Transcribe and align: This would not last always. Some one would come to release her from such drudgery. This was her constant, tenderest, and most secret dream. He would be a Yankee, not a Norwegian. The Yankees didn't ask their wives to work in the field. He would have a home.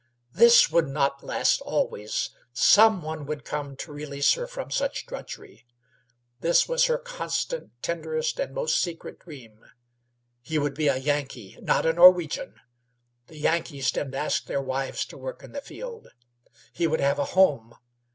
This 0.33 0.71
would 0.71 0.87
not 0.87 1.23
last 1.23 1.61
always. 1.61 2.31
Some 2.53 3.03
one 3.03 3.27
would 3.27 3.45
come 3.45 3.75
to 3.75 3.91
release 3.93 4.33
her 4.33 4.47
from 4.47 4.71
such 4.71 5.05
drudgery. 5.05 5.63
This 6.39 6.67
was 6.67 6.85
her 6.85 6.97
constant, 6.97 7.69
tenderest, 7.83 8.39
and 8.39 8.51
most 8.51 8.81
secret 8.81 9.19
dream. 9.19 9.63
He 10.41 10.57
would 10.57 10.73
be 10.73 10.87
a 10.87 10.97
Yankee, 10.97 11.59
not 11.61 11.85
a 11.85 11.93
Norwegian. 11.93 12.55
The 13.27 13.37
Yankees 13.37 13.91
didn't 13.91 14.15
ask 14.15 14.45
their 14.45 14.59
wives 14.59 15.05
to 15.05 15.19
work 15.19 15.43
in 15.43 15.51
the 15.51 15.61
field. 15.61 16.07
He 16.73 16.87
would 16.87 16.99
have 16.99 17.19
a 17.19 17.25
home. 17.37 17.75